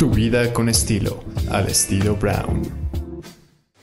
[0.00, 2.62] Tu vida con estilo, al estilo Brown.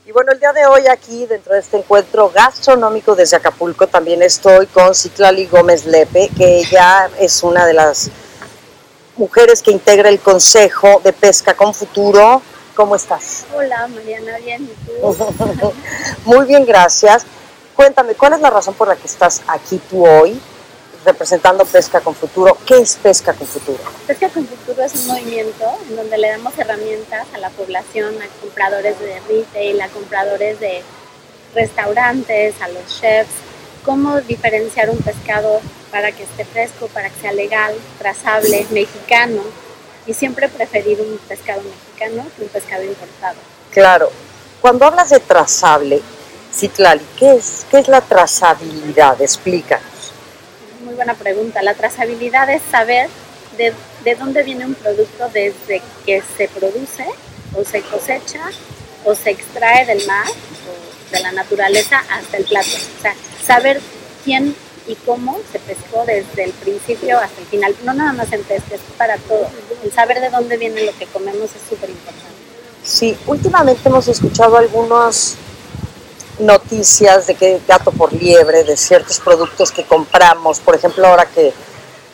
[0.03, 4.23] Y bueno, el día de hoy aquí, dentro de este encuentro gastronómico desde Acapulco, también
[4.23, 8.09] estoy con Citlali Gómez Lepe, que ella es una de las
[9.15, 12.41] mujeres que integra el Consejo de Pesca con Futuro.
[12.73, 13.45] ¿Cómo estás?
[13.55, 15.71] Hola, Mariana, bien, ¿y tú?
[16.25, 17.27] Muy bien, gracias.
[17.75, 20.41] Cuéntame, ¿cuál es la razón por la que estás aquí tú hoy
[21.05, 22.57] representando Pesca con Futuro?
[22.65, 23.79] ¿Qué es Pesca con Futuro?
[24.05, 28.27] Pesca con Futuro es un movimiento en donde le damos herramientas a la población, a
[28.41, 30.83] compradores de retail, a compradores de
[31.53, 33.31] restaurantes, a los chefs,
[33.85, 39.41] cómo diferenciar un pescado para que esté fresco, para que sea legal, trazable, mexicano,
[40.05, 43.37] y siempre preferir un pescado mexicano que un pescado importado.
[43.71, 44.11] Claro.
[44.61, 46.01] Cuando hablas de trazable,
[46.53, 49.21] Citlali, ¿qué es, qué es la trazabilidad?
[49.21, 49.96] Explícanos.
[50.97, 51.61] Buena pregunta.
[51.61, 53.07] La trazabilidad es saber
[53.55, 53.71] de,
[54.03, 57.05] de dónde viene un producto desde que se produce
[57.55, 58.41] o se cosecha
[59.05, 62.71] o se extrae del mar o de la naturaleza hasta el plato.
[62.97, 63.13] O sea,
[63.45, 63.79] saber
[64.25, 64.55] quién
[64.87, 67.75] y cómo se pescó desde el principio hasta el final.
[67.83, 69.51] No nada más en pesca, es para todo.
[69.83, 72.25] El saber de dónde viene lo que comemos es súper importante.
[72.83, 75.35] Sí, últimamente hemos escuchado algunas
[76.39, 81.53] noticias de que gato por liebre, de ciertos productos que compramos, por ejemplo ahora que,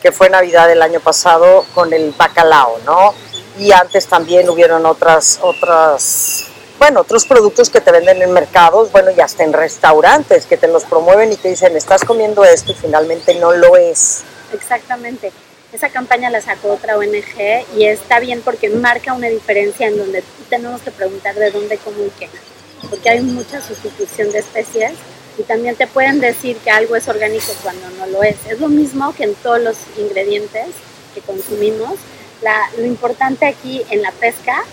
[0.02, 3.14] que fue Navidad el año pasado con el bacalao, ¿no?
[3.58, 6.46] Y antes también hubieron otras, otras
[6.78, 10.68] bueno, otros productos que te venden en mercados, bueno, y hasta en restaurantes que te
[10.68, 14.22] los promueven y te dicen, estás comiendo esto y finalmente no lo es.
[14.52, 15.32] Exactamente.
[15.72, 20.22] Esa campaña la sacó otra ONG y está bien porque marca una diferencia en donde
[20.48, 22.28] tenemos que preguntar de dónde, cómo y qué.
[22.88, 24.92] Porque hay mucha sustitución de especies
[25.38, 28.36] y también te pueden decir que algo es orgánico cuando no lo es.
[28.48, 30.66] Es lo mismo que en todos los ingredientes
[31.14, 31.94] que consumimos.
[32.42, 34.64] La, lo importante aquí en la pesca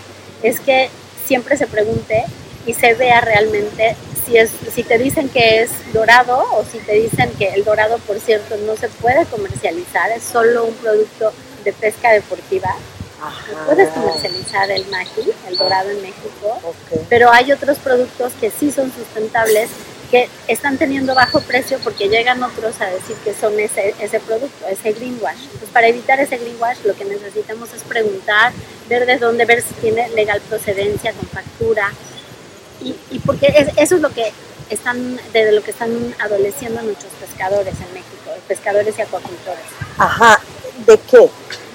[0.42, 0.90] es que
[1.26, 2.24] siempre se pregunte
[2.66, 6.92] y se vea realmente si, es, si te dicen que es dorado o si te
[6.92, 11.32] dicen que el dorado, por cierto, no se puede comercializar, es solo un producto
[11.64, 12.74] de pesca deportiva.
[13.22, 16.74] No puedes comercializar el magi, el dorado en México,
[17.08, 19.70] pero hay otros productos que sí son sustentables
[20.10, 24.66] que están teniendo bajo precio porque llegan otros a decir que son ese, ese producto,
[24.68, 25.44] ese greenwash.
[25.44, 28.52] Entonces, para evitar ese greenwash, lo que necesitamos es preguntar,
[28.88, 31.90] ver de dónde, ver si tiene legal procedencia, con factura.
[32.82, 34.32] Y, y porque eso es lo que
[34.68, 39.64] están, de lo que están adoleciendo nuestros pescadores en México, pescadores y acuacultores.
[39.96, 40.40] Ajá,
[40.86, 41.30] ¿de qué?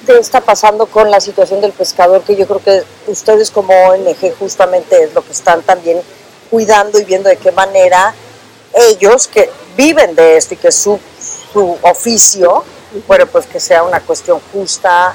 [0.07, 2.21] ¿Qué está pasando con la situación del pescador?
[2.21, 5.99] Que yo creo que ustedes como ONG justamente es lo que están también
[6.49, 8.15] cuidando y viendo de qué manera
[8.73, 10.97] ellos que viven de esto y que su,
[11.51, 12.63] su oficio,
[13.05, 15.13] bueno, pues que sea una cuestión justa,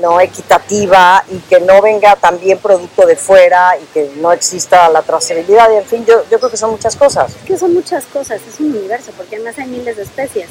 [0.00, 5.02] no equitativa y que no venga también producto de fuera y que no exista la
[5.02, 7.32] trazabilidad y en fin, yo, yo creo que son muchas cosas.
[7.34, 10.46] Es que son muchas cosas, es un universo, porque además hay miles de especies,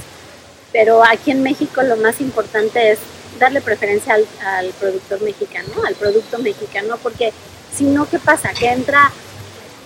[0.73, 2.99] pero aquí en México lo más importante es
[3.39, 7.33] darle preferencia al, al productor mexicano, al producto mexicano, porque
[7.75, 8.53] si no, ¿qué pasa?
[8.53, 9.11] Que entra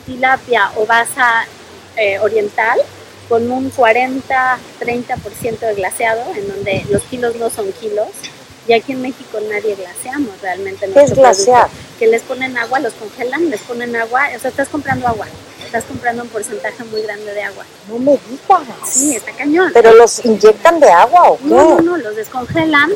[0.05, 1.45] tilapia o basa
[1.97, 2.79] eh, oriental
[3.27, 8.09] con un 40-30% de glaseado, en donde los kilos no son kilos.
[8.67, 10.89] Y aquí en México nadie glaseamos realmente.
[10.93, 11.67] ¿Qué es glasear?
[11.97, 15.27] Que les ponen agua, los congelan, les ponen agua, o sea, estás comprando agua,
[15.71, 17.63] estás comprando un porcentaje muy grande de agua.
[17.87, 18.67] No me digas.
[18.83, 19.71] Sí, está cañón.
[19.73, 21.45] ¿Pero los inyectan de agua o qué?
[21.45, 22.91] No, no, no, los descongelan,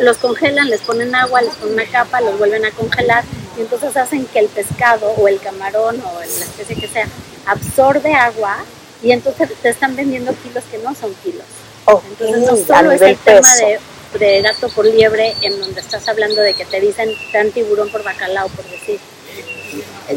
[0.00, 3.22] los congelan, les ponen agua, les ponen una capa, los vuelven a congelar
[3.56, 7.06] y entonces hacen que el pescado o el camarón o la especie que sea
[7.46, 8.64] absorbe agua
[9.00, 11.46] y entonces te están vendiendo kilos que no son kilos.
[11.84, 13.78] Okay, entonces no solo es el tema de,
[14.18, 18.02] de, gato por liebre en donde estás hablando de que te dicen tan tiburón por
[18.02, 18.98] bacalao, por decir.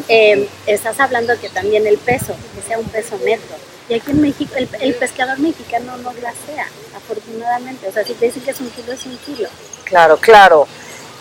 [0.08, 3.56] Eh, estás hablando que también el peso, que sea un peso neto.
[3.90, 7.88] Y aquí en México, el, el, pescador mexicano no glasea, afortunadamente.
[7.88, 9.50] O sea, si te dicen que es un kilo, es un kilo.
[9.84, 10.68] Claro, claro.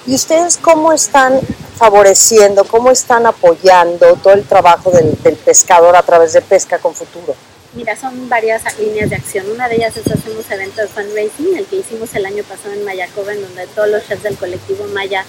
[0.06, 1.40] ¿Y ustedes cómo están
[1.76, 6.94] favoreciendo, cómo están apoyando todo el trabajo del, del, pescador a través de Pesca con
[6.94, 7.34] Futuro?
[7.72, 9.50] Mira, son varias líneas de acción.
[9.50, 12.84] Una de ellas es hacemos eventos de fundraising, el que hicimos el año pasado en
[12.84, 15.24] Mayacoba, en donde todos los chefs del colectivo Maya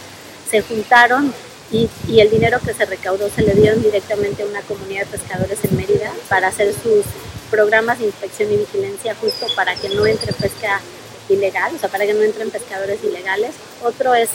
[0.50, 1.34] se juntaron
[1.72, 5.18] y, y, el dinero que se recaudó se le dieron directamente a una comunidad de
[5.18, 7.06] pescadores en Mérida para hacer sus
[7.50, 10.82] programas de inspección y vigilancia justo para que no entre pesca
[11.30, 13.52] ilegal, o sea, para que no entren pescadores ilegales.
[13.84, 14.30] Otro es,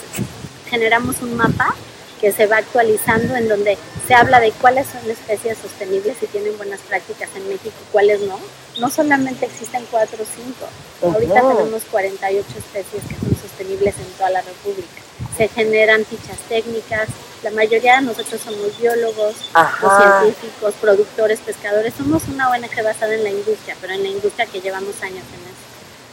[0.69, 1.75] generamos un mapa
[2.21, 6.57] que se va actualizando en donde se habla de cuáles son especies sostenibles y tienen
[6.57, 8.39] buenas prácticas en México y cuáles no.
[8.79, 10.67] No solamente existen cuatro o cinco,
[11.13, 15.06] ahorita tenemos 48 especies que son sostenibles en toda la República.
[15.37, 17.07] Se generan fichas técnicas.
[17.43, 20.21] La mayoría de nosotros somos biólogos, Ajá.
[20.21, 21.93] científicos, productores, pescadores.
[21.95, 25.41] Somos una ONG basada en la industria, pero en la industria que llevamos años en
[25.41, 25.57] eso.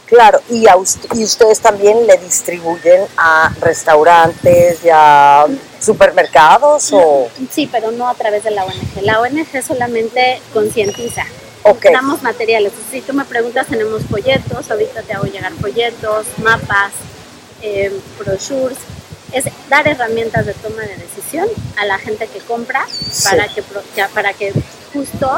[0.05, 5.47] Claro, y, a ust- y ustedes también le distribuyen a restaurantes y a
[5.81, 7.27] supermercados o...
[7.51, 9.01] Sí, pero no a través de la ONG.
[9.01, 11.25] La ONG solamente concientiza.
[11.63, 12.71] Ok, Damos materiales.
[12.91, 14.69] Si tú me preguntas, tenemos folletos.
[14.69, 16.91] Ahorita te hago llegar folletos, mapas,
[17.63, 18.77] eh, brochures.
[19.35, 21.47] Es dar herramientas de toma de decisión
[21.77, 22.85] a la gente que compra
[23.25, 23.63] para, que,
[24.13, 24.53] para que
[24.93, 25.29] justo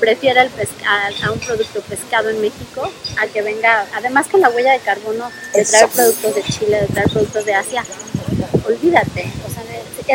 [0.00, 2.90] prefiera el pesca- a, un producto pescado en México
[3.20, 6.86] a que venga, además con la huella de carbono de traer productos de Chile, de
[6.86, 7.84] traer productos de Asia,
[8.66, 9.62] olvídate, o sea,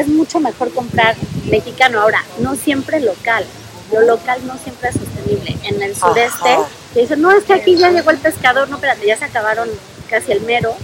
[0.02, 1.16] es mucho mejor comprar
[1.50, 2.02] mexicano.
[2.02, 3.46] Ahora, no siempre local,
[3.92, 5.56] lo local no siempre es sostenible.
[5.64, 6.68] En el sureste, Ajá.
[6.94, 9.70] te dicen, no, es que aquí ya llegó el pescador, no, espérate, ya se acabaron
[10.10, 10.76] casi el mero,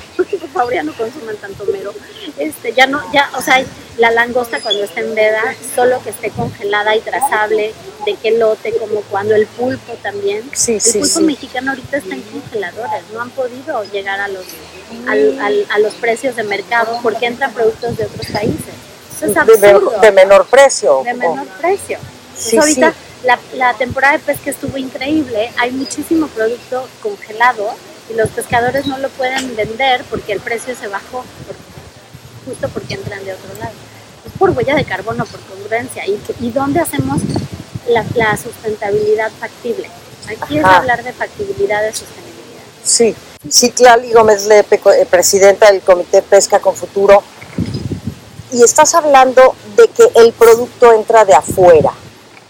[0.60, 1.94] favor ya no consuman tanto mero.
[2.38, 3.64] Este, ya no, ya, o sea,
[3.98, 5.42] la langosta cuando está en veda,
[5.76, 7.74] solo que esté congelada y trazable,
[8.06, 10.44] de qué lote, como cuando el pulpo también.
[10.54, 11.24] sí, El sí, pulpo sí.
[11.24, 14.46] mexicano ahorita está en congeladores, no han podido llegar a los,
[15.08, 18.74] al- al- a los precios de mercado porque entran productos de otros países.
[19.18, 20.00] Eso es De, me- absurdo.
[20.00, 21.02] de menor precio.
[21.04, 21.98] de menor precio.
[22.38, 23.28] Sí, Entonces, ahorita sí.
[23.28, 27.70] la, la temporada de pesca estuvo increíble, hay muchísimo producto congelado
[28.10, 31.24] y los pescadores no lo pueden vender porque el precio se bajó,
[32.46, 33.74] justo porque entran de otro lado.
[34.26, 36.06] Es por huella de carbono, por congruencia.
[36.08, 37.22] ¿Y, y dónde hacemos
[37.88, 39.90] la, la sustentabilidad factible?
[40.28, 42.64] Aquí es hablar de factibilidad, de sostenibilidad.
[42.84, 43.16] Sí,
[43.50, 47.24] Citlali Gómez Lepe, eh, presidenta del Comité Pesca con Futuro,
[48.52, 51.92] y estás hablando de que el producto entra de afuera.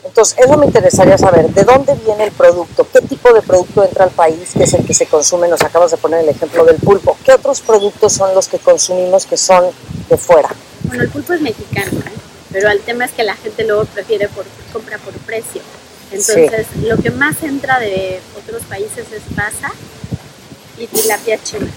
[0.10, 2.88] Entonces, eso me interesaría saber, ¿de dónde viene el producto?
[2.92, 5.48] ¿Qué tipo de producto entra al país, que es el que se consume?
[5.48, 7.16] Nos acabas de poner el ejemplo del pulpo.
[7.24, 9.66] ¿Qué otros productos son los que consumimos que son
[10.10, 10.50] de fuera?
[10.86, 12.12] Bueno, el pulpo es mexicano, ¿eh?
[12.52, 15.62] pero el tema es que la gente luego prefiere por compra por precio.
[16.12, 19.72] Entonces, lo que más entra de otros países es pasa
[20.80, 21.70] y tilapia china.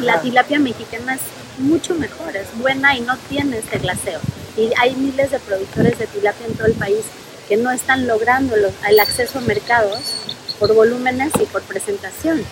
[0.00, 0.22] Y la Ajá.
[0.22, 1.20] tilapia mexicana es
[1.58, 4.20] mucho mejor, es buena y no tiene ese glaseo.
[4.56, 7.04] Y hay miles de productores de tilapia en todo el país
[7.48, 10.00] que no están logrando los- el acceso a mercados
[10.58, 12.44] por volúmenes y por presentación.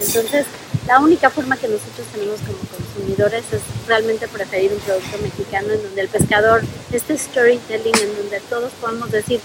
[0.00, 0.46] Entonces,
[0.86, 5.82] la única forma que nosotros tenemos como consumidores es realmente preferir un producto mexicano en
[5.82, 6.62] donde el pescador,
[6.92, 9.40] este storytelling en donde todos podemos decir,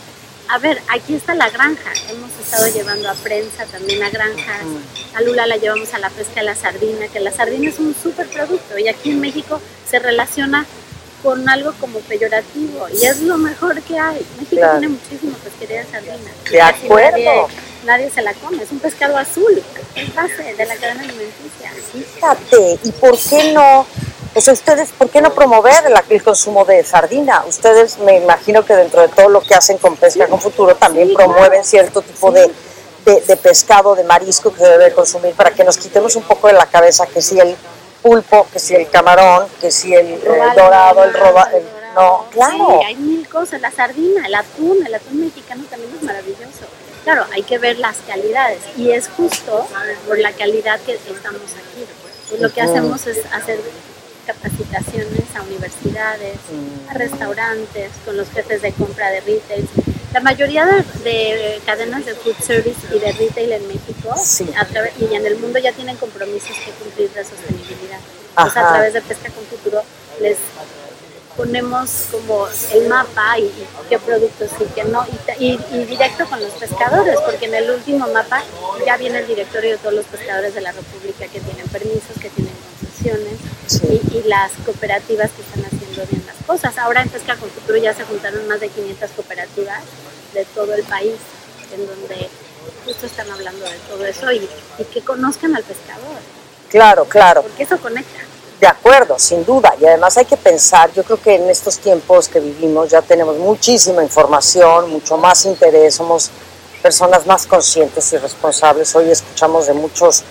[0.51, 4.63] a ver, aquí está la granja, hemos estado llevando a prensa también a granjas,
[5.15, 7.95] a Lula la llevamos a la pesca de la sardina, que la sardina es un
[8.01, 10.65] súper producto y aquí en México se relaciona
[11.24, 14.25] con algo como peyorativo y es lo mejor que hay.
[14.39, 14.80] México Claro.
[14.80, 16.31] tiene muchísima pesquería de sardina.
[16.51, 17.18] De acuerdo.
[17.18, 17.42] Nadie,
[17.86, 19.63] nadie se la come, es un pescado azul,
[19.95, 21.71] es base de la cadena alimenticia.
[21.92, 23.86] Fíjate, ¿y por qué no?
[24.36, 27.44] O sea, ustedes, ¿por qué no promover el, el consumo de sardina?
[27.48, 31.10] Ustedes, me imagino que dentro de todo lo que hacen con Pesca con Futuro, también
[31.10, 31.63] Sí, promueven claro.
[31.63, 32.36] cierto tipo Sí.
[32.36, 32.51] de,
[33.13, 36.48] de- de pescado, de marisco que se debe consumir para que nos quitemos un poco
[36.48, 37.56] de la cabeza que si el
[38.01, 40.19] pulpo, que si el camarón, que si el, eh,
[40.55, 41.63] dorado, el roba, el-
[41.95, 42.79] no, claro.
[42.79, 43.59] Sí, hay mil cosas.
[43.61, 46.65] La sardina, el atún, el atún mexicano también es maravilloso.
[47.03, 49.67] Claro, hay que ver las calidades y es justo
[50.07, 51.85] por la calidad que estamos aquí.
[52.29, 53.59] Pues lo que hacemos es hacer
[54.27, 56.37] capacitaciones a universidades,
[56.89, 59.68] a restaurantes, con los jefes de compra de retail.
[60.13, 64.49] La mayoría de, de cadenas de food service y de retail en México Sí.
[64.57, 67.99] a través- y en el mundo ya tienen compromisos que cumplir de sostenibilidad.
[68.30, 69.83] Entonces, a través de Pesca con Futuro
[70.19, 70.37] les
[71.37, 75.06] ponemos como el mapa y, y qué productos sí, qué no,
[75.39, 78.44] y, y- y directo con los pescadores, porque en el último mapa
[78.85, 82.30] ya viene el directorio de todos los pescadores de la República que tienen permisos, que
[82.30, 84.01] tienen concesiones Sí.
[84.11, 86.77] y, y las cooperativas que están haciendo bien las cosas.
[86.77, 89.81] Ahora en Pesca con Futuro ya se juntaron más de 500 cooperativas
[90.33, 91.15] de todo el país,
[91.73, 92.29] en donde
[92.85, 96.18] justo están hablando de todo eso y, y que conozcan al pescador,
[96.69, 97.41] Claro, claro.
[97.41, 98.19] porque eso conecta.
[98.59, 99.73] De acuerdo, sin duda.
[99.79, 103.37] Y además hay que pensar, yo creo que en estos tiempos que vivimos ya tenemos
[103.37, 106.29] muchísima información, mucho más interés, somos
[106.81, 108.94] personas más conscientes y responsables.
[108.95, 110.23] Hoy escuchamos de muchos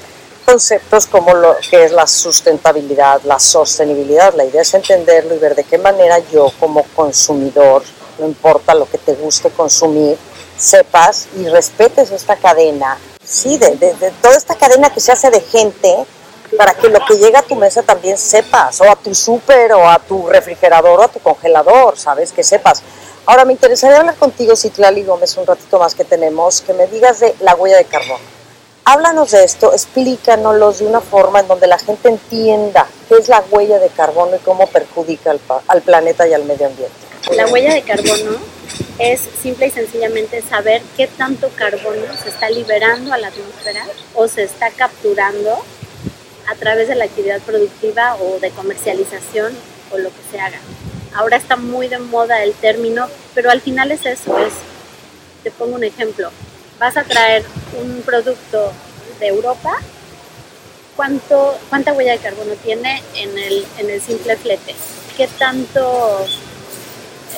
[0.53, 4.33] conceptos como lo que es la sustentabilidad, la sostenibilidad.
[4.33, 7.83] La idea es entenderlo y ver de qué manera yo como consumidor,
[8.19, 10.17] no importa lo que te guste consumir,
[10.57, 12.97] sepas y respetes esta cadena.
[13.23, 15.95] Sí, de, de- de toda esta cadena que se hace de gente
[16.57, 19.87] para que lo que llega a tu mesa también sepas, o a tu súper, o
[19.87, 22.33] a tu refrigerador, o a tu congelador, ¿sabes?
[22.33, 22.83] Que sepas.
[23.27, 27.21] Ahora, me interesaría hablar contigo, Citlali Gómez, un ratito más que tenemos, que me digas
[27.21, 28.38] de la huella de carbono.
[28.91, 33.45] Háblanos de esto, explícanos de una forma en donde la gente entienda qué es la
[33.51, 36.97] huella de carbono y cómo perjudica al, al planeta y al medio ambiente.
[37.37, 38.39] La huella de carbono
[38.99, 44.27] es simple y sencillamente saber qué tanto carbono se está liberando a la atmósfera o
[44.27, 45.63] se está capturando
[46.47, 49.55] a través de la actividad productiva o de comercialización
[49.93, 50.61] o lo que se haga.
[51.15, 54.55] Ahora está muy de moda el término, pero al final es eso, es,
[55.43, 56.31] te pongo un ejemplo,
[56.79, 57.45] vas a traer
[57.77, 58.73] un producto
[59.21, 59.79] de Europa,
[60.97, 64.75] ¿cuánto, ¿cuánta huella de carbono tiene en el, en el simple flete?
[65.17, 66.27] ¿Qué tanto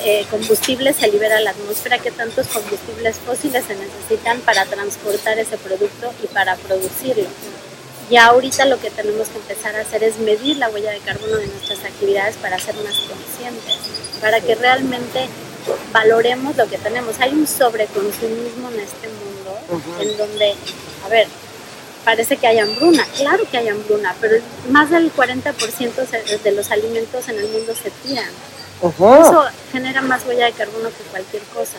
[0.05, 1.99] eh, combustible se libera a la atmósfera?
[1.99, 7.29] ¿Qué tantos combustibles fósiles se necesitan para transportar ese producto y para producirlo?
[8.11, 11.37] Y ahorita lo que tenemos que empezar a hacer es medir la huella de carbono
[11.37, 13.77] de nuestras actividades para ser más conscientes,
[14.21, 15.29] para que realmente
[15.93, 17.21] valoremos lo que tenemos.
[17.21, 19.30] Hay un sobreconsumismo en este mundo
[20.01, 20.55] en donde,
[21.05, 21.27] a ver,
[22.05, 24.37] parece que hay hambruna, claro que hay hambruna, pero
[24.71, 28.31] más del 40% de los alimentos en el mundo se tiran.
[28.83, 31.77] Eso genera más huella de carbono que cualquier cosa.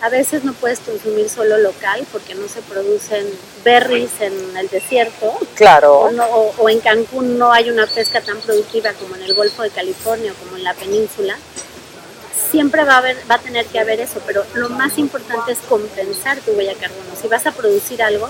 [0.00, 3.24] A veces no puedes consumir solo local porque no se producen
[3.62, 5.38] berries en el desierto.
[5.54, 6.10] Claro.
[6.58, 10.32] O, en Cancún no hay una pesca tan productiva como en el Golfo de California
[10.32, 11.36] o como en la península.
[12.50, 15.58] Siempre va a, haber, va a tener que haber eso, pero lo más importante es
[15.60, 17.16] compensar tu huella de carbono.
[17.20, 18.28] Si vas a producir algo,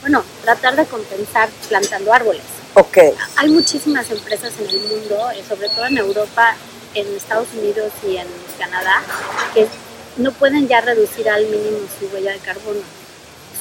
[0.00, 2.42] bueno, tratar de compensar plantando árboles.
[2.74, 2.98] Ok.
[3.36, 6.54] Hay muchísimas empresas en el mundo, eh, sobre todo en Europa,
[6.94, 8.26] en Estados Unidos y en
[8.58, 9.02] Canadá,
[9.54, 9.66] que
[10.16, 12.80] no pueden ya reducir al mínimo su huella de carbono,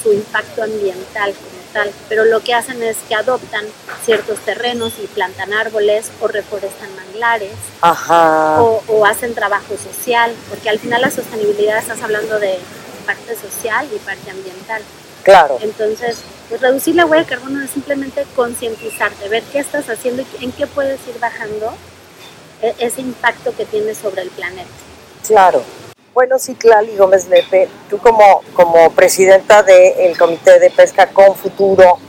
[0.02, 3.66] su impacto ambiental como tal, pero lo que hacen es que adoptan
[4.04, 7.52] ciertos terrenos y plantan árboles o reforestan manglares
[8.88, 12.58] O, hacen trabajo social, porque al final la sostenibilidad estás hablando de
[13.06, 14.82] parte social y parte ambiental.
[15.24, 15.58] Claro.
[15.62, 20.46] Entonces, pues reducir la huella de carbono es simplemente concientizarte, ver qué estás haciendo y
[20.46, 21.74] en qué puedes ir bajando
[22.62, 24.70] e-, ese impacto que tienes sobre el planeta.
[25.28, 25.64] Claro.
[26.14, 32.00] Bueno, Citlali Gómez Lepe, tú como, como presidenta del Comité de Pesca con Futuro,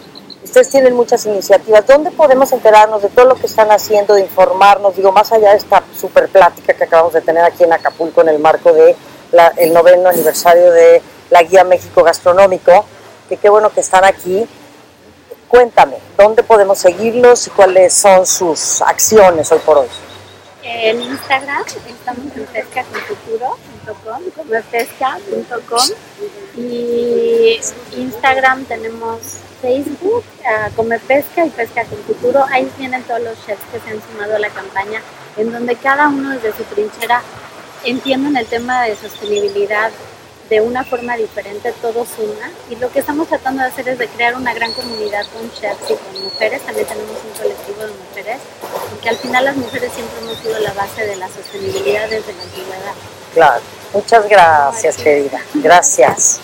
[0.43, 1.87] ustedes tienen muchas iniciativas.
[1.87, 4.97] ¿Dónde podemos enterarnos de todo lo que están haciendo, de informarnos?
[4.97, 8.31] Digo, más allá de esta super plática que acabamos de tener aquí en Acapulco en
[8.31, 8.97] el marco del
[9.59, 12.85] el noveno aniversario de la Guía México Gastronómico,
[13.29, 14.49] que qué bueno que están aquí.
[15.47, 19.89] Cuéntame, ¿dónde podemos seguirlos y cuáles son sus acciones hoy por hoy?
[20.63, 25.89] En Instagram estamos en pescaconfuturo.com, pesca.com
[26.57, 27.61] y
[27.97, 32.45] Instagram tenemos Facebook, uh, Come Pesca y Pesca con Futuro.
[32.51, 35.03] Ahí vienen todos los chefs que se han sumado a la campaña,
[35.37, 37.23] en donde cada uno desde su trinchera
[37.85, 39.91] entienden el tema de sostenibilidad
[40.51, 42.51] de una forma diferente, todos una.
[42.69, 45.89] Y lo que estamos tratando de hacer es de crear una gran comunidad con chefs
[45.89, 46.61] y con mujeres.
[46.63, 48.39] También tenemos un colectivo de mujeres,
[48.91, 52.43] porque al final las mujeres siempre hemos sido la base de la sostenibilidad desde la
[52.43, 52.95] antigüedad.
[53.33, 53.63] Claro.
[53.93, 55.41] Muchas gracias, querida.
[55.55, 56.41] Gracias.